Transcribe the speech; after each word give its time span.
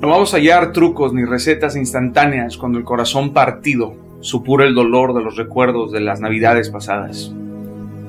No 0.00 0.08
vamos 0.08 0.32
a 0.32 0.38
hallar 0.38 0.72
trucos 0.72 1.12
ni 1.12 1.26
recetas 1.26 1.76
instantáneas 1.76 2.56
cuando 2.56 2.78
el 2.78 2.84
corazón 2.84 3.34
partido 3.34 3.94
supura 4.22 4.64
el 4.64 4.74
dolor 4.74 5.12
de 5.12 5.22
los 5.22 5.36
recuerdos 5.36 5.92
de 5.92 6.00
las 6.00 6.20
navidades 6.20 6.70
pasadas. 6.70 7.30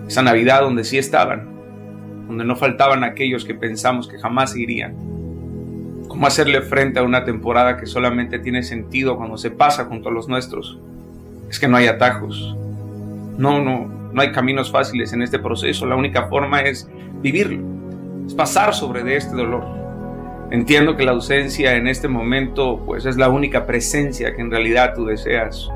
Esa 0.07 0.21
Navidad 0.21 0.61
donde 0.61 0.85
sí 0.85 0.97
estaban, 0.97 1.49
donde 2.27 2.45
no 2.45 2.55
faltaban 2.55 3.03
aquellos 3.03 3.43
que 3.43 3.55
pensamos 3.55 4.07
que 4.07 4.19
jamás 4.19 4.55
irían. 4.55 4.95
¿Cómo 6.07 6.27
hacerle 6.27 6.61
frente 6.61 6.99
a 6.99 7.03
una 7.03 7.25
temporada 7.25 7.75
que 7.75 7.85
solamente 7.85 8.39
tiene 8.39 8.63
sentido 8.63 9.17
cuando 9.17 9.35
se 9.37 9.51
pasa 9.51 9.83
junto 9.83 10.07
a 10.07 10.13
los 10.13 10.29
nuestros? 10.29 10.79
Es 11.49 11.59
que 11.59 11.67
no 11.67 11.75
hay 11.75 11.87
atajos. 11.87 12.55
No, 13.37 13.61
no, 13.61 13.91
no 14.13 14.21
hay 14.21 14.31
caminos 14.31 14.71
fáciles 14.71 15.11
en 15.11 15.23
este 15.23 15.39
proceso. 15.39 15.85
La 15.85 15.97
única 15.97 16.27
forma 16.27 16.61
es 16.61 16.89
vivirlo, 17.21 17.61
es 18.25 18.33
pasar 18.33 18.73
sobre 18.73 19.03
de 19.03 19.17
este 19.17 19.35
dolor 19.35 19.80
Entiendo 20.51 20.97
que 20.97 21.05
la 21.05 21.11
ausencia 21.11 21.77
en 21.77 21.87
este 21.87 22.09
momento 22.09 22.83
pues 22.85 23.05
es 23.05 23.15
la 23.15 23.29
única 23.29 23.65
presencia 23.65 24.35
que 24.35 24.41
en 24.41 24.51
realidad 24.51 24.93
tú 24.93 25.05
deseas. 25.05 25.69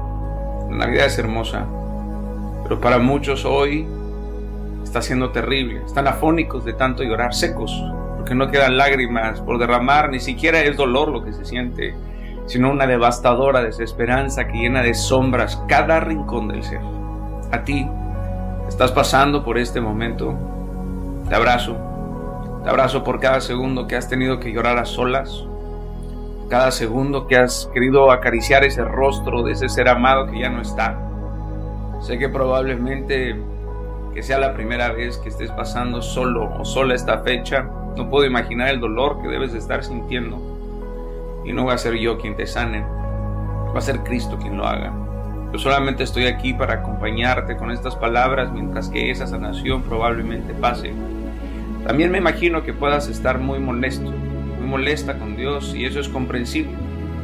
La 0.70 0.76
Navidad 0.76 1.06
es 1.06 1.18
hermosa, 1.18 1.66
pero 2.64 2.82
para 2.82 3.00
muchos 3.00 3.46
hoy 3.46 3.88
está 4.84 5.02
siendo 5.02 5.32
terrible. 5.32 5.82
Están 5.86 6.10
afónicos 6.10 6.66
de 6.66 6.74
tanto 6.74 7.04
llorar, 7.04 7.34
secos, 7.34 7.72
porque 8.18 8.36
no 8.36 8.52
quedan 8.52 8.76
lágrimas 8.76 9.40
por 9.40 9.60
derramar, 9.60 10.10
ni 10.10 10.20
siquiera 10.20 10.60
es 10.60 10.76
dolor 10.76 11.08
lo 11.08 11.24
que 11.24 11.32
se 11.32 11.46
siente, 11.46 11.96
sino 12.46 12.70
una 12.70 12.86
devastadora 12.86 13.64
desesperanza 13.64 14.46
que 14.46 14.58
llena 14.58 14.82
de 14.82 14.94
sombras 14.94 15.56
cada 15.70 16.02
rincón 16.02 16.50
del 16.50 16.64
ser. 16.64 16.82
A 17.50 17.64
ti, 17.64 17.88
estás 18.68 18.92
pasando 18.92 19.42
por 19.42 19.58
este 19.58 19.80
momento, 19.80 20.38
te 21.30 21.34
abrazo 21.34 21.95
abrazo 22.70 23.04
por 23.04 23.20
cada 23.20 23.42
segundo 23.42 23.88
que 23.88 23.96
has 23.96 24.10
tenido 24.10 24.40
que 24.40 24.52
llorar 24.52 24.78
a 24.78 24.86
solas, 24.86 25.46
cada 26.50 26.72
segundo 26.72 27.28
que 27.28 27.38
has 27.38 27.70
querido 27.74 28.12
acariciar 28.12 28.64
ese 28.64 28.84
rostro 28.84 29.44
de 29.44 29.54
ese 29.54 29.70
ser 29.70 29.90
amado 29.90 30.28
que 30.28 30.40
ya 30.40 30.50
no 30.50 30.62
está. 30.62 31.00
Sé 32.02 32.18
que 32.18 32.30
probablemente 32.30 33.36
que 34.14 34.24
sea 34.24 34.40
la 34.40 34.54
primera 34.54 34.92
vez 34.92 35.18
que 35.18 35.30
estés 35.30 35.52
pasando 35.52 36.02
solo 36.02 36.50
o 36.58 36.64
sola 36.64 36.96
esta 36.96 37.20
fecha, 37.20 37.68
no 37.98 38.10
puedo 38.10 38.26
imaginar 38.26 38.70
el 38.70 38.80
dolor 38.80 39.22
que 39.22 39.28
debes 39.28 39.52
de 39.52 39.60
estar 39.60 39.84
sintiendo. 39.84 40.38
Y 41.44 41.52
no 41.52 41.66
va 41.66 41.74
a 41.74 41.78
ser 41.78 41.96
yo 41.96 42.18
quien 42.18 42.36
te 42.36 42.48
sane, 42.48 42.82
va 42.82 43.78
a 43.78 43.82
ser 43.82 44.00
Cristo 44.04 44.38
quien 44.38 44.58
lo 44.58 44.66
haga. 44.66 44.94
Yo 45.52 45.60
solamente 45.60 46.04
estoy 46.04 46.28
aquí 46.28 46.54
para 46.54 46.76
acompañarte 46.76 47.58
con 47.58 47.72
estas 47.72 47.96
palabras 47.96 48.52
mientras 48.52 48.90
que 48.90 49.12
esa 49.12 49.28
sanación 49.28 49.84
probablemente 49.84 50.54
pase. 50.54 50.94
También 51.86 52.12
me 52.12 52.18
imagino 52.18 52.64
que 52.64 52.74
puedas 52.74 53.08
estar 53.10 53.38
muy 53.38 53.60
molesto, 53.60 54.12
muy 54.12 54.68
molesta 54.68 55.20
con 55.20 55.38
Dios 55.38 55.76
y 55.76 55.86
eso 55.86 56.00
es 56.00 56.10
comprensible, 56.10 56.72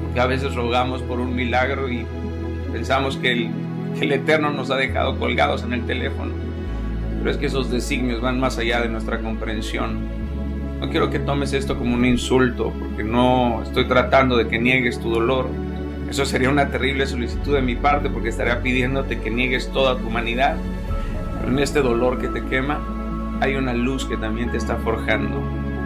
porque 0.03 0.19
a 0.19 0.27
veces 0.27 0.53
rogamos 0.53 1.01
por 1.01 1.19
un 1.19 1.35
milagro 1.35 1.89
y 1.89 2.05
pensamos 2.71 3.17
que 3.17 3.31
el, 3.31 3.49
el 3.99 4.11
Eterno 4.11 4.51
nos 4.51 4.69
ha 4.69 4.75
dejado 4.75 5.17
colgados 5.17 5.63
en 5.63 5.73
el 5.73 5.85
teléfono, 5.87 6.31
pero 7.17 7.31
es 7.31 7.37
que 7.37 7.47
esos 7.47 7.71
designios 7.71 8.21
van 8.21 8.39
más 8.39 8.59
allá 8.59 8.81
de 8.81 8.89
nuestra 8.89 9.19
comprensión. 9.19 9.97
No 10.79 10.89
quiero 10.89 11.09
que 11.09 11.17
tomes 11.17 11.53
esto 11.53 11.75
como 11.77 11.95
un 11.95 12.05
insulto, 12.05 12.71
porque 12.79 13.03
no 13.03 13.63
estoy 13.63 13.85
tratando 13.85 14.37
de 14.37 14.47
que 14.47 14.59
niegues 14.59 14.99
tu 14.99 15.11
dolor. 15.11 15.47
Eso 16.09 16.25
sería 16.25 16.49
una 16.49 16.69
terrible 16.69 17.05
solicitud 17.05 17.53
de 17.53 17.61
mi 17.61 17.75
parte, 17.75 18.09
porque 18.09 18.29
estaría 18.29 18.61
pidiéndote 18.61 19.19
que 19.19 19.29
niegues 19.29 19.71
toda 19.71 19.97
tu 19.97 20.07
humanidad. 20.07 20.55
Pero 21.39 21.51
en 21.51 21.59
este 21.59 21.81
dolor 21.81 22.19
que 22.19 22.29
te 22.29 22.43
quema, 22.45 22.79
hay 23.41 23.55
una 23.55 23.73
luz 23.73 24.05
que 24.05 24.15
también 24.17 24.51
te 24.51 24.57
está 24.57 24.77
forjando, 24.77 25.43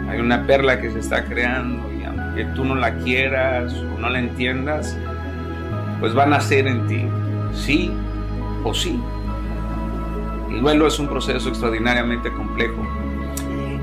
hay 0.08 0.20
una 0.20 0.46
perla 0.46 0.78
que 0.78 0.90
se 0.90 0.98
está 0.98 1.24
creando 1.24 1.90
y 1.90 2.04
aunque 2.04 2.44
tú 2.54 2.64
no 2.64 2.74
la 2.74 2.94
quieras 2.98 3.72
o 3.72 3.98
no 3.98 4.10
la 4.10 4.18
entiendas, 4.18 4.96
pues 5.98 6.16
va 6.16 6.24
a 6.24 6.26
nacer 6.26 6.66
en 6.66 6.86
ti, 6.86 7.06
sí 7.54 7.90
o 8.62 8.74
sí. 8.74 9.00
El 10.50 10.60
duelo 10.60 10.86
es 10.86 10.98
un 10.98 11.08
proceso 11.08 11.48
extraordinariamente 11.48 12.30
complejo 12.30 12.86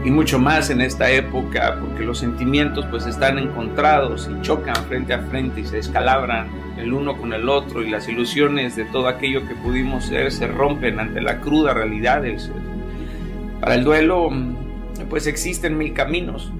y 0.06 0.12
mucho 0.12 0.38
más 0.38 0.70
en 0.70 0.82
esta 0.82 1.10
época 1.10 1.78
porque 1.82 2.04
los 2.04 2.20
sentimientos 2.20 2.86
pues 2.92 3.08
están 3.08 3.40
encontrados 3.40 4.30
y 4.32 4.40
chocan 4.42 4.76
frente 4.88 5.14
a 5.14 5.20
frente 5.20 5.62
y 5.62 5.66
se 5.66 5.78
descalabran 5.78 6.48
el 6.78 6.94
uno 6.94 7.18
con 7.18 7.34
el 7.34 7.50
otro 7.50 7.82
y 7.82 7.90
las 7.90 8.08
ilusiones 8.08 8.76
de 8.76 8.86
todo 8.86 9.08
aquello 9.08 9.48
que 9.48 9.56
pudimos 9.56 10.06
ser 10.06 10.32
se 10.32 10.46
rompen 10.46 11.00
ante 11.00 11.22
la 11.22 11.40
cruda 11.40 11.74
realidad 11.74 12.22
del 12.22 12.40
ser. 12.40 12.73
Para 13.64 13.76
el 13.76 13.86
duelo, 13.86 14.30
pues 15.10 15.26
existen 15.26 15.78
mil 15.78 15.94
caminos, 15.94 16.52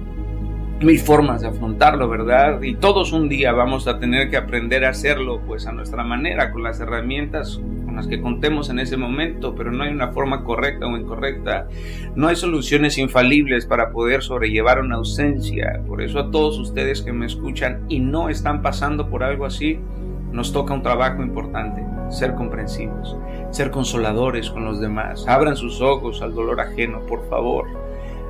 mil 0.80 0.98
formas 0.98 1.42
de 1.42 1.48
afrontarlo, 1.48 2.08
¿verdad? 2.08 2.62
Y 2.62 2.76
todos 2.76 3.12
un 3.12 3.28
día 3.28 3.52
vamos 3.52 3.86
a 3.86 3.98
tener 3.98 4.30
que 4.30 4.38
aprender 4.38 4.86
a 4.86 4.88
hacerlo, 4.88 5.42
pues 5.46 5.66
a 5.66 5.72
nuestra 5.72 6.02
manera, 6.02 6.50
con 6.50 6.62
las 6.62 6.80
herramientas 6.80 7.60
con 7.84 7.96
las 7.96 8.06
que 8.06 8.22
contemos 8.22 8.70
en 8.70 8.78
ese 8.78 8.96
momento, 8.96 9.54
pero 9.54 9.70
no 9.70 9.84
hay 9.84 9.92
una 9.92 10.12
forma 10.12 10.44
correcta 10.44 10.86
o 10.86 10.96
incorrecta. 10.96 11.68
No 12.16 12.28
hay 12.28 12.36
soluciones 12.36 12.96
infalibles 12.96 13.66
para 13.66 13.90
poder 13.90 14.22
sobrellevar 14.22 14.80
una 14.80 14.96
ausencia. 14.96 15.82
Por 15.86 16.00
eso 16.00 16.18
a 16.18 16.30
todos 16.30 16.58
ustedes 16.58 17.02
que 17.02 17.12
me 17.12 17.26
escuchan 17.26 17.84
y 17.90 18.00
no 18.00 18.30
están 18.30 18.62
pasando 18.62 19.10
por 19.10 19.22
algo 19.22 19.44
así, 19.44 19.78
nos 20.34 20.52
toca 20.52 20.74
un 20.74 20.82
trabajo 20.82 21.22
importante, 21.22 21.86
ser 22.10 22.34
comprensivos, 22.34 23.16
ser 23.50 23.70
consoladores 23.70 24.50
con 24.50 24.64
los 24.64 24.80
demás. 24.80 25.26
Abran 25.28 25.56
sus 25.56 25.80
ojos 25.80 26.22
al 26.22 26.34
dolor 26.34 26.60
ajeno, 26.60 26.98
por 27.06 27.28
favor. 27.28 27.66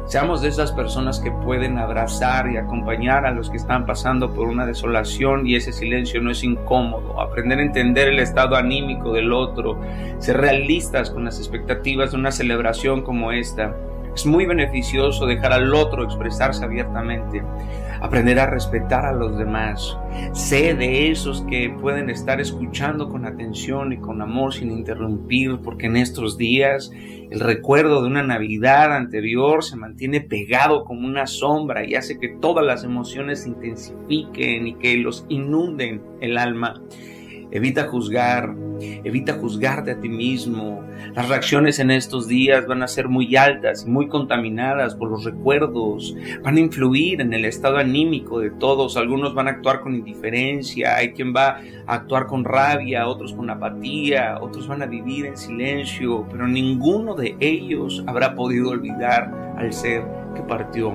Seamos 0.04 0.42
de 0.42 0.48
esas 0.48 0.70
personas 0.70 1.18
que 1.18 1.32
pueden 1.32 1.78
abrazar 1.78 2.50
y 2.50 2.58
acompañar 2.58 3.24
a 3.24 3.30
los 3.30 3.48
que 3.48 3.56
están 3.56 3.86
pasando 3.86 4.34
por 4.34 4.48
una 4.48 4.66
desolación 4.66 5.46
y 5.46 5.56
ese 5.56 5.72
silencio 5.72 6.20
no 6.20 6.30
es 6.30 6.44
incómodo. 6.44 7.18
Aprender 7.22 7.58
a 7.58 7.62
entender 7.62 8.08
el 8.08 8.18
estado 8.18 8.56
anímico 8.56 9.14
del 9.14 9.32
otro, 9.32 9.80
ser 10.18 10.36
realistas 10.36 11.08
con 11.08 11.24
las 11.24 11.38
expectativas 11.38 12.10
de 12.10 12.18
una 12.18 12.32
celebración 12.32 13.00
como 13.00 13.32
esta. 13.32 13.74
Es 14.14 14.26
muy 14.26 14.46
beneficioso 14.46 15.26
dejar 15.26 15.52
al 15.52 15.74
otro 15.74 16.04
expresarse 16.04 16.64
abiertamente, 16.64 17.42
aprender 18.00 18.38
a 18.38 18.46
respetar 18.46 19.04
a 19.04 19.12
los 19.12 19.36
demás. 19.36 19.98
Sé 20.32 20.74
de 20.74 21.10
esos 21.10 21.42
que 21.42 21.74
pueden 21.80 22.10
estar 22.10 22.40
escuchando 22.40 23.08
con 23.08 23.26
atención 23.26 23.92
y 23.92 23.98
con 23.98 24.22
amor 24.22 24.54
sin 24.54 24.70
interrumpir, 24.70 25.58
porque 25.64 25.86
en 25.86 25.96
estos 25.96 26.38
días 26.38 26.92
el 27.30 27.40
recuerdo 27.40 28.02
de 28.02 28.08
una 28.08 28.22
Navidad 28.22 28.94
anterior 28.94 29.64
se 29.64 29.76
mantiene 29.76 30.20
pegado 30.20 30.84
como 30.84 31.08
una 31.08 31.26
sombra 31.26 31.84
y 31.84 31.96
hace 31.96 32.20
que 32.20 32.28
todas 32.28 32.64
las 32.64 32.84
emociones 32.84 33.42
se 33.42 33.48
intensifiquen 33.48 34.68
y 34.68 34.74
que 34.74 34.96
los 34.98 35.26
inunden 35.28 36.02
el 36.20 36.38
alma. 36.38 36.80
Evita 37.50 37.88
juzgar, 37.88 38.54
evita 38.80 39.34
juzgarte 39.34 39.92
a 39.92 40.00
ti 40.00 40.08
mismo. 40.08 40.82
Las 41.14 41.28
reacciones 41.28 41.78
en 41.78 41.90
estos 41.90 42.28
días 42.28 42.66
van 42.66 42.82
a 42.82 42.88
ser 42.88 43.08
muy 43.08 43.36
altas 43.36 43.84
y 43.86 43.90
muy 43.90 44.08
contaminadas 44.08 44.94
por 44.94 45.10
los 45.10 45.24
recuerdos. 45.24 46.14
Van 46.42 46.56
a 46.56 46.60
influir 46.60 47.20
en 47.20 47.32
el 47.32 47.44
estado 47.44 47.78
anímico 47.78 48.40
de 48.40 48.50
todos. 48.50 48.96
Algunos 48.96 49.34
van 49.34 49.48
a 49.48 49.52
actuar 49.52 49.80
con 49.80 49.94
indiferencia, 49.94 50.96
hay 50.96 51.12
quien 51.12 51.34
va 51.34 51.60
a 51.86 51.94
actuar 51.94 52.26
con 52.26 52.44
rabia, 52.44 53.06
otros 53.06 53.32
con 53.32 53.50
apatía, 53.50 54.38
otros 54.40 54.66
van 54.68 54.82
a 54.82 54.86
vivir 54.86 55.26
en 55.26 55.36
silencio, 55.36 56.26
pero 56.30 56.46
ninguno 56.46 57.14
de 57.14 57.36
ellos 57.40 58.02
habrá 58.06 58.34
podido 58.34 58.70
olvidar 58.70 59.54
al 59.56 59.72
ser 59.72 60.04
que 60.34 60.42
partió. 60.42 60.94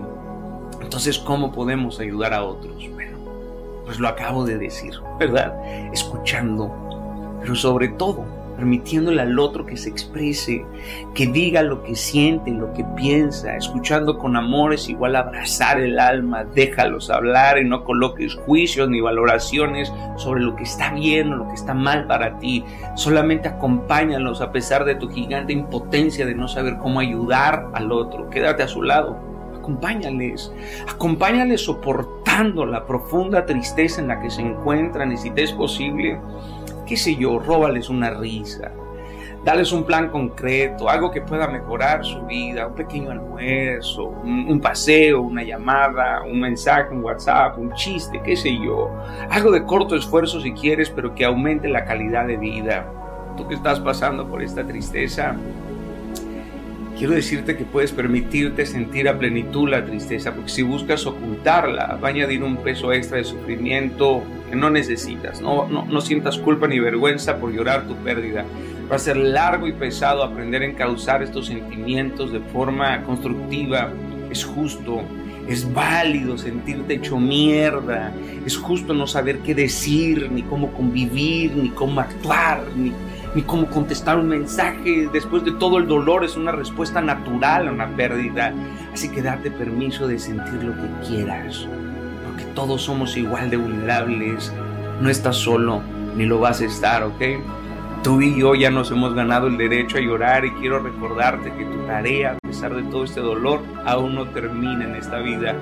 Entonces, 0.81 1.19
¿cómo 1.19 1.51
podemos 1.51 1.99
ayudar 1.99 2.33
a 2.33 2.43
otros? 2.43 2.87
Bueno, 2.93 3.17
pues 3.85 3.99
lo 3.99 4.07
acabo 4.07 4.45
de 4.45 4.57
decir, 4.57 4.93
¿verdad? 5.19 5.53
Escuchando, 5.93 6.88
pero 7.41 7.55
sobre 7.55 7.89
todo 7.89 8.25
permitiéndole 8.59 9.21
al 9.21 9.39
otro 9.39 9.65
que 9.65 9.77
se 9.77 9.87
exprese, 9.87 10.65
que 11.15 11.27
diga 11.27 11.63
lo 11.63 11.81
que 11.81 11.95
siente, 11.95 12.51
lo 12.51 12.73
que 12.73 12.83
piensa, 12.97 13.55
escuchando 13.55 14.17
con 14.17 14.35
amor 14.35 14.73
es 14.73 14.89
igual 14.89 15.15
abrazar 15.15 15.79
el 15.79 15.97
alma, 15.97 16.43
déjalos 16.43 17.09
hablar 17.09 17.57
y 17.57 17.63
no 17.63 17.85
coloques 17.85 18.35
juicios 18.35 18.89
ni 18.89 18.99
valoraciones 18.99 19.93
sobre 20.17 20.41
lo 20.41 20.57
que 20.57 20.63
está 20.63 20.93
bien 20.93 21.31
o 21.31 21.37
lo 21.37 21.47
que 21.47 21.53
está 21.53 21.73
mal 21.73 22.05
para 22.05 22.37
ti, 22.37 22.65
solamente 22.95 23.47
acompáñalos 23.47 24.41
a 24.41 24.51
pesar 24.51 24.83
de 24.83 24.95
tu 24.95 25.07
gigante 25.07 25.53
impotencia 25.53 26.25
de 26.25 26.35
no 26.35 26.49
saber 26.49 26.79
cómo 26.79 26.99
ayudar 26.99 27.69
al 27.73 27.93
otro, 27.93 28.29
quédate 28.29 28.63
a 28.63 28.67
su 28.67 28.83
lado. 28.83 29.17
Acompáñales, 29.57 30.51
acompáñales 30.89 31.61
soportando 31.61 32.65
la 32.65 32.85
profunda 32.85 33.45
tristeza 33.45 34.01
en 34.01 34.07
la 34.07 34.19
que 34.19 34.29
se 34.29 34.41
encuentran 34.41 35.11
y 35.11 35.17
si 35.17 35.29
te 35.29 35.43
es 35.43 35.53
posible, 35.53 36.19
qué 36.89 36.97
sé 36.97 37.15
yo, 37.15 37.37
róbales 37.37 37.87
una 37.87 38.09
risa, 38.09 38.71
dales 39.45 39.71
un 39.71 39.83
plan 39.83 40.09
concreto, 40.09 40.89
algo 40.89 41.11
que 41.11 41.21
pueda 41.21 41.47
mejorar 41.47 42.03
su 42.03 42.25
vida, 42.25 42.65
un 42.65 42.73
pequeño 42.73 43.11
almuerzo, 43.11 44.05
un, 44.05 44.59
paseo, 44.59 45.21
una 45.21 45.43
llamada, 45.43 46.23
un 46.23 46.39
mensaje, 46.39 46.91
un 46.91 47.03
WhatsApp, 47.03 47.59
un 47.59 47.71
chiste, 47.73 48.19
qué 48.23 48.35
sé 48.35 48.57
yo, 48.57 48.89
algo 49.29 49.51
de 49.51 49.63
corto 49.65 49.95
esfuerzo 49.95 50.41
si 50.41 50.51
quieres, 50.53 50.89
pero 50.89 51.13
que 51.13 51.25
aumente 51.25 51.67
la 51.69 51.85
calidad 51.85 52.25
de 52.25 52.37
vida. 52.37 52.91
Tú 53.37 53.47
que 53.47 53.53
estás 53.53 53.79
pasando 53.79 54.27
por 54.27 54.41
esta 54.41 54.65
tristeza, 54.65 55.35
quiero 56.99 57.13
decirte 57.13 57.55
que 57.55 57.63
puedes 57.63 57.93
permitirte 57.93 58.65
sentir 58.65 59.07
a 59.07 59.17
plenitud 59.17 59.69
la 59.69 59.85
tristeza, 59.85 60.33
porque 60.33 60.49
si 60.49 60.63
buscas 60.63 61.05
ocultarla, 61.05 61.97
va 62.03 62.09
a 62.09 62.11
añadir 62.11 62.43
un 62.43 62.57
peso 62.57 62.91
extra 62.91 63.17
de 63.17 63.23
sufrimiento 63.23 64.21
que 64.49 64.57
no 64.57 64.69
necesitas. 64.69 65.41
No, 65.41 65.65
no, 65.69 65.85
no 65.85 66.01
sientas 66.01 66.37
culpa 66.37 66.67
ni 66.67 66.77
vergüenza 66.77 67.37
por 67.37 67.53
llorar 67.53 67.87
tu 67.87 67.95
pérdida. 67.95 68.43
Va 68.91 68.97
a 68.97 68.99
ser 68.99 69.15
largo 69.15 69.65
y 69.67 69.71
pesado 69.71 70.23
aprender 70.23 70.61
a 70.61 70.65
encauzar 70.65 71.23
estos 71.23 71.47
sentimientos 71.47 72.33
de 72.33 72.41
forma 72.41 73.01
constructiva. 73.03 73.93
Es 74.29 74.43
justo, 74.43 75.01
es 75.49 75.73
válido 75.73 76.37
sentirte 76.37 76.93
hecho 76.93 77.19
mierda. 77.19 78.13
Es 78.45 78.55
justo 78.55 78.93
no 78.93 79.07
saber 79.07 79.39
qué 79.39 79.55
decir, 79.55 80.29
ni 80.31 80.43
cómo 80.43 80.71
convivir, 80.73 81.55
ni 81.55 81.69
cómo 81.69 81.99
actuar, 82.01 82.61
ni 82.75 83.41
cómo 83.41 83.67
contestar 83.67 84.19
un 84.19 84.27
mensaje. 84.27 85.09
Después 85.11 85.43
de 85.43 85.51
todo 85.53 85.79
el 85.79 85.87
dolor 85.87 86.23
es 86.23 86.37
una 86.37 86.51
respuesta 86.51 87.01
natural 87.01 87.67
a 87.67 87.71
una 87.71 87.87
pérdida. 87.95 88.53
Así 88.93 89.09
que 89.09 89.23
date 89.23 89.49
permiso 89.49 90.07
de 90.07 90.19
sentir 90.19 90.63
lo 90.63 90.73
que 90.75 91.07
quieras, 91.07 91.67
porque 92.25 92.43
todos 92.53 92.83
somos 92.83 93.17
igual 93.17 93.49
de 93.49 93.57
vulnerables. 93.57 94.53
No 95.01 95.09
estás 95.09 95.37
solo, 95.37 95.81
ni 96.15 96.25
lo 96.25 96.39
vas 96.39 96.61
a 96.61 96.65
estar, 96.65 97.01
¿ok? 97.03 97.21
Tú 98.03 98.21
y 98.21 98.39
yo 98.39 98.55
ya 98.55 98.71
nos 98.71 98.91
hemos 98.91 99.13
ganado 99.13 99.47
el 99.47 99.57
derecho 99.57 99.97
a 99.97 100.01
llorar 100.01 100.45
y 100.45 100.51
quiero 100.51 100.79
recordarte 100.79 101.51
que 101.53 101.65
tu 101.65 101.85
tarea, 101.85 102.31
a 102.33 102.47
pesar 102.47 102.75
de 102.75 102.83
todo 102.83 103.03
este 103.03 103.19
dolor, 103.19 103.61
aún 103.85 104.15
no 104.15 104.27
termina 104.29 104.85
en 104.85 104.95
esta 104.95 105.19
vida. 105.19 105.55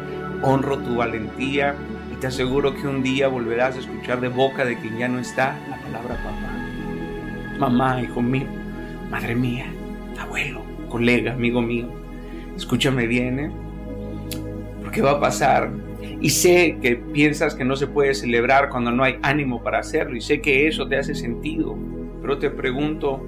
Honro 0.43 0.77
tu 0.77 0.97
valentía 0.97 1.75
y 2.11 2.15
te 2.15 2.27
aseguro 2.27 2.75
que 2.75 2.87
un 2.87 3.01
día 3.01 3.27
volverás 3.27 3.75
a 3.75 3.79
escuchar 3.79 4.21
de 4.21 4.29
boca 4.29 4.65
de 4.65 4.77
quien 4.77 4.97
ya 4.97 5.07
no 5.07 5.19
está 5.19 5.57
la 5.69 5.77
palabra 5.77 6.15
papá 6.15 6.57
mamá, 7.57 8.01
hijo 8.01 8.21
mío, 8.21 8.45
madre 9.09 9.35
mía, 9.35 9.65
abuelo, 10.19 10.61
colega, 10.89 11.33
amigo 11.33 11.61
mío, 11.61 11.87
escúchame 12.55 13.07
bien, 13.07 13.39
¿eh? 13.39 13.51
Porque 14.83 15.01
va 15.01 15.11
a 15.11 15.19
pasar. 15.19 15.71
Y 16.21 16.29
sé 16.29 16.77
que 16.81 16.95
piensas 16.95 17.55
que 17.55 17.65
no 17.65 17.75
se 17.75 17.87
puede 17.87 18.13
celebrar 18.13 18.69
cuando 18.69 18.91
no 18.91 19.03
hay 19.03 19.17
ánimo 19.21 19.63
para 19.63 19.79
hacerlo, 19.79 20.15
y 20.15 20.21
sé 20.21 20.41
que 20.41 20.67
eso 20.67 20.87
te 20.87 20.97
hace 20.97 21.15
sentido, 21.15 21.77
pero 22.21 22.37
te 22.37 22.49
pregunto, 22.49 23.21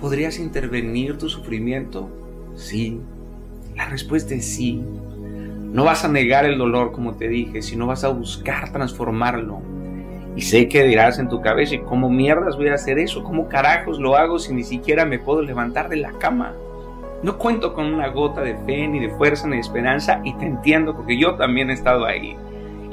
¿podrías 0.00 0.38
intervenir 0.38 1.18
tu 1.18 1.28
sufrimiento? 1.28 2.08
Sí. 2.54 3.00
La 3.76 3.88
respuesta 3.88 4.34
es 4.34 4.46
sí. 4.46 4.82
No 5.72 5.84
vas 5.84 6.04
a 6.04 6.08
negar 6.08 6.44
el 6.44 6.58
dolor, 6.58 6.92
como 6.92 7.14
te 7.14 7.28
dije, 7.28 7.62
sino 7.62 7.86
vas 7.86 8.04
a 8.04 8.08
buscar 8.08 8.72
transformarlo 8.72 9.62
y 10.36 10.42
sé 10.42 10.68
que 10.68 10.84
dirás 10.84 11.18
en 11.18 11.28
tu 11.28 11.40
cabeza, 11.40 11.74
¿y 11.74 11.80
cómo 11.80 12.08
mierdas 12.08 12.56
voy 12.56 12.68
a 12.68 12.74
hacer 12.74 12.98
eso? 12.98 13.24
¿Cómo 13.24 13.48
carajos 13.48 13.98
lo 13.98 14.16
hago 14.16 14.38
si 14.38 14.54
ni 14.54 14.62
siquiera 14.62 15.04
me 15.04 15.18
puedo 15.18 15.42
levantar 15.42 15.88
de 15.88 15.96
la 15.96 16.12
cama? 16.12 16.54
No 17.22 17.36
cuento 17.36 17.74
con 17.74 17.92
una 17.92 18.08
gota 18.08 18.40
de 18.40 18.56
fe, 18.64 18.86
ni 18.86 19.00
de 19.00 19.10
fuerza, 19.10 19.46
ni 19.48 19.56
de 19.56 19.60
esperanza, 19.60 20.20
y 20.24 20.34
te 20.34 20.46
entiendo 20.46 20.94
porque 20.94 21.18
yo 21.18 21.34
también 21.34 21.70
he 21.70 21.74
estado 21.74 22.06
ahí 22.06 22.36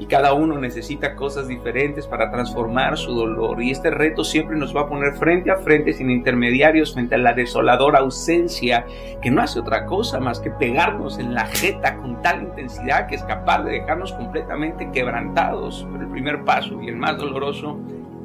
cada 0.07 0.33
uno 0.33 0.59
necesita 0.59 1.15
cosas 1.15 1.47
diferentes 1.47 2.07
para 2.07 2.31
transformar 2.31 2.97
su 2.97 3.13
dolor 3.13 3.61
y 3.61 3.71
este 3.71 3.91
reto 3.91 4.23
siempre 4.23 4.55
nos 4.57 4.75
va 4.75 4.81
a 4.81 4.89
poner 4.89 5.13
frente 5.13 5.51
a 5.51 5.57
frente 5.57 5.93
sin 5.93 6.09
intermediarios 6.09 6.93
frente 6.93 7.15
a 7.15 7.17
la 7.17 7.33
desoladora 7.33 7.99
ausencia 7.99 8.85
que 9.21 9.31
no 9.31 9.41
hace 9.41 9.59
otra 9.59 9.85
cosa 9.85 10.19
más 10.19 10.39
que 10.39 10.51
pegarnos 10.51 11.19
en 11.19 11.33
la 11.33 11.45
jeta 11.45 11.97
con 11.97 12.21
tal 12.21 12.43
intensidad 12.43 13.07
que 13.07 13.15
es 13.15 13.23
capaz 13.23 13.63
de 13.63 13.71
dejarnos 13.71 14.13
completamente 14.13 14.89
quebrantados. 14.91 15.87
Pero 15.91 16.03
el 16.03 16.11
primer 16.11 16.43
paso 16.43 16.81
y 16.81 16.87
el 16.87 16.95
más 16.95 17.17
doloroso 17.17 17.79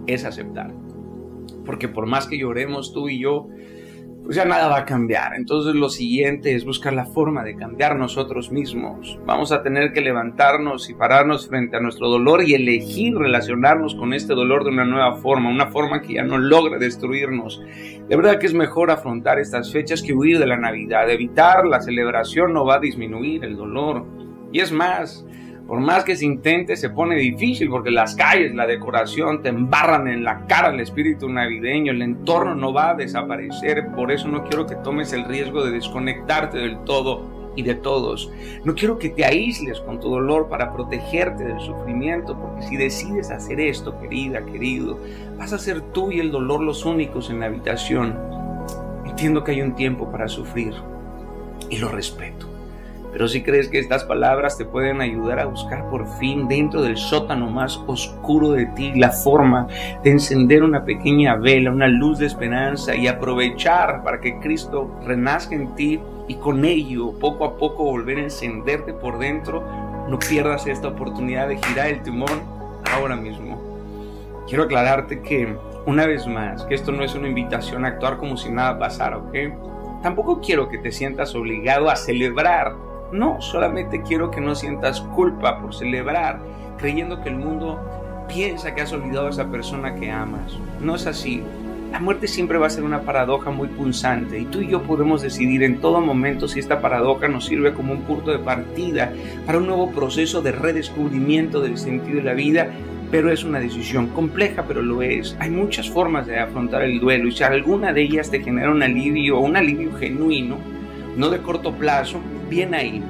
es 0.06 0.24
aceptar. 0.24 0.70
Porque 1.64 1.88
por 1.88 2.06
más 2.06 2.26
que 2.26 2.38
lloremos 2.38 2.92
tú 2.92 3.08
y 3.08 3.18
yo, 3.18 3.48
pues 4.24 4.36
ya 4.36 4.44
nada 4.44 4.68
va 4.68 4.78
a 4.78 4.84
cambiar. 4.84 5.34
Entonces 5.34 5.74
lo 5.74 5.88
siguiente 5.88 6.54
es 6.54 6.64
buscar 6.64 6.92
la 6.92 7.06
forma 7.06 7.42
de 7.42 7.56
cambiar 7.56 7.96
nosotros 7.96 8.52
mismos. 8.52 9.18
Vamos 9.26 9.50
a 9.52 9.62
tener 9.62 9.92
que 9.92 10.00
levantarnos 10.00 10.88
y 10.88 10.94
pararnos 10.94 11.48
frente 11.48 11.76
a 11.76 11.80
nuestro 11.80 12.08
dolor 12.08 12.42
y 12.42 12.54
elegir 12.54 13.16
relacionarnos 13.16 13.94
con 13.94 14.14
este 14.14 14.34
dolor 14.34 14.64
de 14.64 14.70
una 14.70 14.84
nueva 14.84 15.16
forma, 15.16 15.50
una 15.50 15.66
forma 15.66 16.02
que 16.02 16.14
ya 16.14 16.22
no 16.22 16.38
logre 16.38 16.78
destruirnos. 16.78 17.60
De 18.08 18.16
verdad 18.16 18.38
que 18.38 18.46
es 18.46 18.54
mejor 18.54 18.90
afrontar 18.90 19.38
estas 19.38 19.72
fechas 19.72 20.02
que 20.02 20.14
huir 20.14 20.38
de 20.38 20.46
la 20.46 20.56
Navidad. 20.56 21.10
Evitar 21.10 21.66
la 21.66 21.80
celebración 21.80 22.52
no 22.52 22.64
va 22.64 22.76
a 22.76 22.80
disminuir 22.80 23.44
el 23.44 23.56
dolor. 23.56 24.06
Y 24.52 24.60
es 24.60 24.70
más, 24.70 25.26
por 25.72 25.80
más 25.80 26.04
que 26.04 26.16
se 26.16 26.26
intente, 26.26 26.76
se 26.76 26.90
pone 26.90 27.16
difícil 27.16 27.70
porque 27.70 27.90
las 27.90 28.14
calles, 28.14 28.54
la 28.54 28.66
decoración 28.66 29.40
te 29.42 29.48
embarran 29.48 30.06
en 30.06 30.22
la 30.22 30.46
cara 30.46 30.68
el 30.68 30.80
espíritu 30.80 31.30
navideño, 31.30 31.92
el 31.92 32.02
entorno 32.02 32.54
no 32.54 32.74
va 32.74 32.90
a 32.90 32.94
desaparecer, 32.94 33.86
por 33.96 34.12
eso 34.12 34.28
no 34.28 34.44
quiero 34.44 34.66
que 34.66 34.74
tomes 34.74 35.14
el 35.14 35.24
riesgo 35.24 35.64
de 35.64 35.70
desconectarte 35.70 36.58
del 36.58 36.84
todo 36.84 37.52
y 37.56 37.62
de 37.62 37.74
todos. 37.74 38.30
No 38.64 38.74
quiero 38.74 38.98
que 38.98 39.08
te 39.08 39.24
aísles 39.24 39.80
con 39.80 39.98
tu 39.98 40.10
dolor 40.10 40.50
para 40.50 40.74
protegerte 40.74 41.42
del 41.42 41.60
sufrimiento, 41.60 42.38
porque 42.38 42.66
si 42.66 42.76
decides 42.76 43.30
hacer 43.30 43.58
esto, 43.58 43.98
querida, 43.98 44.44
querido, 44.44 45.00
vas 45.38 45.54
a 45.54 45.58
ser 45.58 45.80
tú 45.80 46.12
y 46.12 46.20
el 46.20 46.30
dolor 46.30 46.60
los 46.60 46.84
únicos 46.84 47.30
en 47.30 47.40
la 47.40 47.46
habitación. 47.46 48.18
Entiendo 49.06 49.42
que 49.42 49.52
hay 49.52 49.62
un 49.62 49.74
tiempo 49.74 50.12
para 50.12 50.28
sufrir 50.28 50.74
y 51.70 51.78
lo 51.78 51.88
respeto. 51.88 52.51
Pero 53.12 53.28
si 53.28 53.42
crees 53.42 53.68
que 53.68 53.78
estas 53.78 54.04
palabras 54.04 54.56
te 54.56 54.64
pueden 54.64 55.02
ayudar 55.02 55.38
a 55.38 55.44
buscar 55.44 55.88
por 55.90 56.08
fin 56.18 56.48
dentro 56.48 56.80
del 56.80 56.96
sótano 56.96 57.50
más 57.50 57.78
oscuro 57.86 58.52
de 58.52 58.66
ti 58.66 58.92
la 58.94 59.10
forma 59.10 59.66
de 60.02 60.10
encender 60.10 60.62
una 60.62 60.84
pequeña 60.84 61.36
vela, 61.36 61.70
una 61.70 61.88
luz 61.88 62.18
de 62.18 62.26
esperanza 62.26 62.94
y 62.94 63.06
aprovechar 63.06 64.02
para 64.02 64.18
que 64.18 64.40
Cristo 64.40 64.90
renazca 65.04 65.54
en 65.54 65.74
ti 65.74 66.00
y 66.26 66.36
con 66.36 66.64
ello 66.64 67.12
poco 67.18 67.44
a 67.44 67.58
poco 67.58 67.84
volver 67.84 68.16
a 68.16 68.22
encenderte 68.22 68.94
por 68.94 69.18
dentro, 69.18 69.62
no 70.08 70.18
pierdas 70.18 70.66
esta 70.66 70.88
oportunidad 70.88 71.48
de 71.48 71.58
girar 71.58 71.88
el 71.88 72.02
timón 72.02 72.30
ahora 72.90 73.16
mismo. 73.16 73.60
Quiero 74.48 74.64
aclararte 74.64 75.20
que, 75.20 75.54
una 75.84 76.06
vez 76.06 76.26
más, 76.26 76.64
que 76.64 76.74
esto 76.74 76.92
no 76.92 77.04
es 77.04 77.14
una 77.14 77.28
invitación 77.28 77.84
a 77.84 77.88
actuar 77.88 78.16
como 78.16 78.38
si 78.38 78.50
nada 78.50 78.78
pasara, 78.78 79.18
¿ok? 79.18 79.34
Tampoco 80.02 80.40
quiero 80.40 80.68
que 80.68 80.78
te 80.78 80.90
sientas 80.90 81.34
obligado 81.34 81.90
a 81.90 81.96
celebrar 81.96 82.74
no, 83.12 83.40
solamente 83.40 84.02
quiero 84.02 84.30
que 84.30 84.40
no 84.40 84.54
sientas 84.54 85.00
culpa 85.00 85.60
por 85.60 85.74
celebrar 85.74 86.40
creyendo 86.82 87.22
que 87.22 87.28
el 87.28 87.36
mundo 87.36 87.80
piensa 88.28 88.74
que 88.74 88.82
has 88.82 88.92
olvidado 88.92 89.28
a 89.28 89.30
esa 89.30 89.50
persona 89.50 89.94
que 89.94 90.10
amas. 90.10 90.58
No 90.80 90.96
es 90.96 91.06
así. 91.06 91.42
La 91.92 92.00
muerte 92.00 92.26
siempre 92.26 92.58
va 92.58 92.66
a 92.66 92.70
ser 92.70 92.84
una 92.84 93.02
paradoja 93.02 93.50
muy 93.50 93.68
punzante 93.68 94.38
y 94.38 94.46
tú 94.46 94.62
y 94.62 94.68
yo 94.68 94.82
podemos 94.82 95.20
decidir 95.20 95.62
en 95.62 95.80
todo 95.80 96.00
momento 96.00 96.48
si 96.48 96.58
esta 96.58 96.80
paradoja 96.80 97.28
nos 97.28 97.44
sirve 97.44 97.74
como 97.74 97.92
un 97.92 98.02
punto 98.02 98.30
de 98.30 98.38
partida 98.38 99.12
para 99.46 99.58
un 99.58 99.66
nuevo 99.66 99.90
proceso 99.90 100.40
de 100.40 100.52
redescubrimiento 100.52 101.60
del 101.60 101.76
sentido 101.76 102.16
de 102.16 102.24
la 102.24 102.32
vida, 102.32 102.70
pero 103.10 103.30
es 103.30 103.44
una 103.44 103.60
decisión 103.60 104.08
compleja, 104.08 104.64
pero 104.66 104.80
lo 104.80 105.02
es. 105.02 105.36
Hay 105.38 105.50
muchas 105.50 105.90
formas 105.90 106.26
de 106.26 106.38
afrontar 106.38 106.82
el 106.82 106.98
duelo 106.98 107.28
y 107.28 107.32
si 107.32 107.44
alguna 107.44 107.92
de 107.92 108.02
ellas 108.02 108.30
te 108.30 108.42
genera 108.42 108.70
un 108.70 108.82
alivio 108.82 109.38
un 109.38 109.54
alivio 109.54 109.92
genuino, 109.94 110.56
no 111.14 111.28
de 111.28 111.42
corto 111.42 111.74
plazo, 111.74 112.20
bien 112.52 112.74
ahí, 112.74 113.02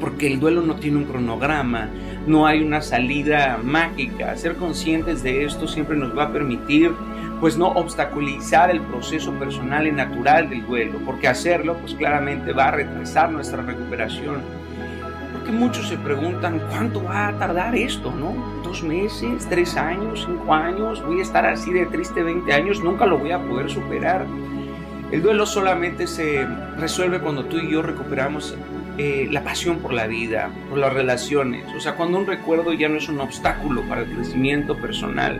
porque 0.00 0.26
el 0.26 0.40
duelo 0.40 0.62
no 0.62 0.76
tiene 0.76 0.96
un 0.96 1.04
cronograma, 1.04 1.90
no 2.26 2.46
hay 2.46 2.62
una 2.62 2.80
salida 2.80 3.58
mágica. 3.62 4.34
Ser 4.34 4.56
conscientes 4.56 5.22
de 5.22 5.44
esto 5.44 5.68
siempre 5.68 5.94
nos 5.94 6.16
va 6.16 6.24
a 6.24 6.32
permitir 6.32 6.90
pues 7.38 7.58
no 7.58 7.68
obstaculizar 7.68 8.70
el 8.70 8.80
proceso 8.80 9.32
personal 9.32 9.86
y 9.86 9.92
natural 9.92 10.48
del 10.48 10.64
duelo, 10.64 11.00
porque 11.04 11.28
hacerlo 11.28 11.76
pues 11.76 11.94
claramente 11.94 12.52
va 12.52 12.68
a 12.68 12.70
retrasar 12.70 13.30
nuestra 13.30 13.62
recuperación. 13.62 14.40
Porque 15.34 15.52
muchos 15.52 15.88
se 15.88 15.98
preguntan, 15.98 16.62
¿cuánto 16.70 17.04
va 17.04 17.28
a 17.28 17.32
tardar 17.38 17.74
esto, 17.74 18.10
no? 18.10 18.62
¿Dos 18.62 18.82
meses? 18.82 19.46
¿Tres 19.50 19.76
años? 19.76 20.24
¿Cinco 20.26 20.54
años? 20.54 21.04
¿Voy 21.04 21.18
a 21.18 21.22
estar 21.22 21.44
así 21.44 21.72
de 21.72 21.84
triste 21.86 22.22
20 22.22 22.50
años? 22.54 22.82
¿Nunca 22.82 23.04
lo 23.04 23.18
voy 23.18 23.32
a 23.32 23.40
poder 23.40 23.68
superar? 23.68 24.24
El 25.12 25.20
duelo 25.20 25.44
solamente 25.44 26.06
se 26.06 26.46
resuelve 26.78 27.20
cuando 27.20 27.44
tú 27.44 27.58
y 27.58 27.70
yo 27.70 27.82
recuperamos 27.82 28.56
eh, 28.96 29.28
la 29.30 29.44
pasión 29.44 29.80
por 29.80 29.92
la 29.92 30.06
vida, 30.06 30.50
por 30.70 30.78
las 30.78 30.90
relaciones. 30.90 31.66
O 31.76 31.80
sea, 31.80 31.96
cuando 31.96 32.16
un 32.16 32.26
recuerdo 32.26 32.72
ya 32.72 32.88
no 32.88 32.96
es 32.96 33.10
un 33.10 33.20
obstáculo 33.20 33.82
para 33.82 34.02
el 34.02 34.10
crecimiento 34.10 34.74
personal. 34.74 35.38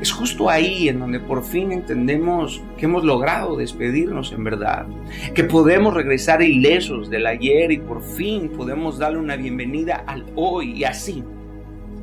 Es 0.00 0.10
justo 0.10 0.48
ahí 0.48 0.88
en 0.88 1.00
donde 1.00 1.20
por 1.20 1.44
fin 1.44 1.70
entendemos 1.70 2.62
que 2.78 2.86
hemos 2.86 3.04
logrado 3.04 3.58
despedirnos 3.58 4.32
en 4.32 4.42
verdad, 4.42 4.86
que 5.34 5.44
podemos 5.44 5.92
regresar 5.92 6.40
ilesos 6.40 7.10
del 7.10 7.26
ayer 7.26 7.72
y 7.72 7.78
por 7.78 8.02
fin 8.02 8.48
podemos 8.48 8.96
darle 8.96 9.18
una 9.18 9.36
bienvenida 9.36 10.02
al 10.06 10.24
hoy 10.34 10.78
y 10.78 10.84
así 10.84 11.22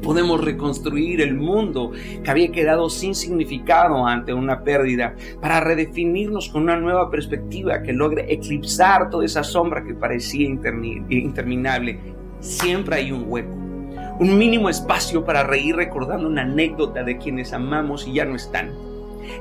podemos 0.01 0.43
reconstruir 0.43 1.21
el 1.21 1.35
mundo 1.35 1.91
que 2.23 2.29
había 2.29 2.51
quedado 2.51 2.89
sin 2.89 3.15
significado 3.15 4.05
ante 4.05 4.33
una 4.33 4.63
pérdida, 4.63 5.15
para 5.41 5.59
redefinirnos 5.59 6.49
con 6.49 6.63
una 6.63 6.77
nueva 6.77 7.09
perspectiva 7.09 7.81
que 7.81 7.93
logre 7.93 8.31
eclipsar 8.31 9.09
toda 9.09 9.25
esa 9.25 9.43
sombra 9.43 9.83
que 9.83 9.93
parecía 9.93 10.47
interminable. 10.47 11.99
Siempre 12.39 12.97
hay 12.97 13.11
un 13.11 13.25
hueco, 13.27 13.53
un 14.19 14.37
mínimo 14.37 14.69
espacio 14.69 15.23
para 15.25 15.43
reír 15.43 15.75
recordando 15.75 16.27
una 16.27 16.43
anécdota 16.43 17.03
de 17.03 17.17
quienes 17.17 17.53
amamos 17.53 18.07
y 18.07 18.13
ya 18.13 18.25
no 18.25 18.35
están. 18.35 18.71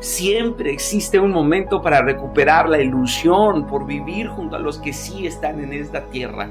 Siempre 0.01 0.73
existe 0.73 1.21
un 1.21 1.31
momento 1.31 1.81
para 1.81 2.03
recuperar 2.03 2.69
la 2.69 2.81
ilusión 2.81 3.67
por 3.67 3.87
vivir 3.87 4.27
junto 4.29 4.57
a 4.57 4.59
los 4.59 4.79
que 4.79 4.93
sí 4.93 5.27
están 5.27 5.63
en 5.63 5.73
esta 5.73 6.07
tierra. 6.07 6.51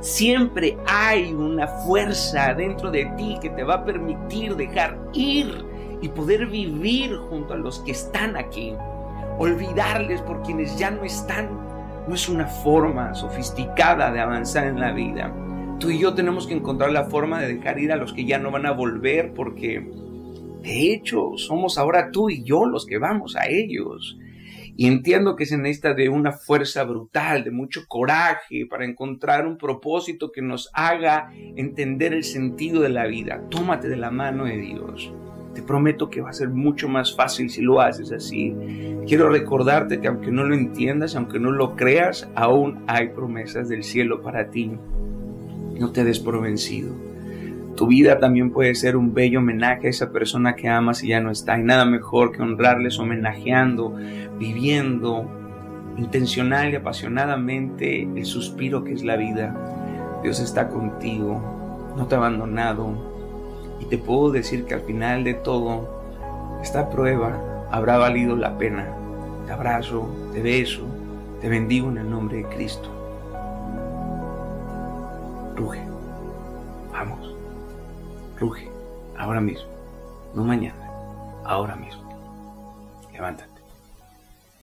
Siempre 0.00 0.76
hay 0.86 1.32
una 1.32 1.66
fuerza 1.66 2.54
dentro 2.54 2.90
de 2.90 3.06
ti 3.16 3.36
que 3.40 3.50
te 3.50 3.64
va 3.64 3.74
a 3.74 3.84
permitir 3.84 4.56
dejar 4.56 4.98
ir 5.12 5.64
y 6.00 6.08
poder 6.08 6.46
vivir 6.46 7.16
junto 7.28 7.54
a 7.54 7.56
los 7.56 7.80
que 7.80 7.92
están 7.92 8.36
aquí. 8.36 8.74
Olvidarles 9.38 10.22
por 10.22 10.42
quienes 10.42 10.78
ya 10.78 10.90
no 10.90 11.04
están 11.04 11.66
no 12.06 12.14
es 12.14 12.28
una 12.28 12.46
forma 12.46 13.14
sofisticada 13.14 14.12
de 14.12 14.20
avanzar 14.20 14.66
en 14.66 14.80
la 14.80 14.92
vida. 14.92 15.32
Tú 15.80 15.90
y 15.90 15.98
yo 15.98 16.14
tenemos 16.14 16.46
que 16.46 16.54
encontrar 16.54 16.92
la 16.92 17.04
forma 17.04 17.40
de 17.40 17.54
dejar 17.54 17.78
ir 17.78 17.92
a 17.92 17.96
los 17.96 18.12
que 18.12 18.24
ya 18.24 18.38
no 18.38 18.50
van 18.50 18.66
a 18.66 18.72
volver 18.72 19.34
porque 19.34 19.90
de 20.62 20.92
hecho 20.92 21.32
somos 21.36 21.78
ahora 21.78 22.10
tú 22.12 22.30
y 22.30 22.44
yo 22.44 22.64
los 22.64 22.86
que 22.86 22.98
vamos 22.98 23.36
a 23.36 23.46
ellos. 23.48 24.16
Y 24.78 24.86
entiendo 24.86 25.36
que 25.36 25.46
se 25.46 25.56
necesita 25.56 25.94
de 25.94 26.10
una 26.10 26.32
fuerza 26.32 26.84
brutal, 26.84 27.44
de 27.44 27.50
mucho 27.50 27.86
coraje 27.88 28.66
para 28.68 28.84
encontrar 28.84 29.46
un 29.46 29.56
propósito 29.56 30.30
que 30.30 30.42
nos 30.42 30.70
haga 30.74 31.30
entender 31.56 32.12
el 32.12 32.24
sentido 32.24 32.82
de 32.82 32.90
la 32.90 33.06
vida. 33.06 33.42
Tómate 33.48 33.88
de 33.88 33.96
la 33.96 34.10
mano 34.10 34.44
de 34.44 34.58
Dios. 34.58 35.12
Te 35.54 35.62
prometo 35.62 36.10
que 36.10 36.20
va 36.20 36.28
a 36.28 36.34
ser 36.34 36.50
mucho 36.50 36.88
más 36.88 37.16
fácil 37.16 37.48
si 37.48 37.62
lo 37.62 37.80
haces 37.80 38.12
así. 38.12 38.54
Quiero 39.06 39.30
recordarte 39.30 39.98
que 39.98 40.08
aunque 40.08 40.30
no 40.30 40.44
lo 40.44 40.54
entiendas, 40.54 41.16
aunque 41.16 41.40
no 41.40 41.50
lo 41.50 41.74
creas, 41.74 42.28
aún 42.34 42.84
hay 42.86 43.08
promesas 43.08 43.70
del 43.70 43.82
cielo 43.82 44.20
para 44.20 44.50
ti. 44.50 44.72
No 45.78 45.90
te 45.92 46.04
des 46.04 46.20
por 46.20 46.42
vencido. 46.42 46.94
Tu 47.76 47.86
vida 47.86 48.18
también 48.18 48.50
puede 48.50 48.74
ser 48.74 48.96
un 48.96 49.12
bello 49.12 49.40
homenaje 49.40 49.86
a 49.86 49.90
esa 49.90 50.10
persona 50.10 50.56
que 50.56 50.68
amas 50.68 51.04
y 51.04 51.08
ya 51.08 51.20
no 51.20 51.30
está. 51.30 51.58
Y 51.58 51.62
nada 51.62 51.84
mejor 51.84 52.32
que 52.32 52.42
honrarles 52.42 52.98
homenajeando, 52.98 53.94
viviendo 54.38 55.30
intencional 55.98 56.72
y 56.72 56.76
apasionadamente 56.76 58.02
el 58.02 58.24
suspiro 58.24 58.82
que 58.82 58.92
es 58.92 59.04
la 59.04 59.16
vida. 59.16 59.54
Dios 60.22 60.40
está 60.40 60.68
contigo, 60.68 61.94
no 61.96 62.06
te 62.06 62.14
ha 62.14 62.18
abandonado, 62.18 63.16
y 63.80 63.84
te 63.86 63.98
puedo 63.98 64.30
decir 64.30 64.64
que 64.64 64.74
al 64.74 64.80
final 64.80 65.24
de 65.24 65.34
todo, 65.34 65.88
esta 66.62 66.90
prueba 66.90 67.66
habrá 67.70 67.98
valido 67.98 68.36
la 68.36 68.56
pena. 68.58 68.88
Te 69.46 69.52
abrazo, 69.52 70.08
te 70.32 70.42
beso, 70.42 70.82
te 71.40 71.48
bendigo 71.48 71.88
en 71.90 71.98
el 71.98 72.10
nombre 72.10 72.38
de 72.38 72.44
Cristo. 72.44 72.90
Ruge, 75.56 75.85
ruge, 78.38 78.68
ahora 79.16 79.40
mismo, 79.40 79.68
no 80.34 80.44
mañana, 80.44 80.90
ahora 81.44 81.76
mismo. 81.76 82.02
Levántate. 83.12 83.55